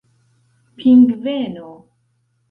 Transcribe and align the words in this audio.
pingveno 0.77 1.69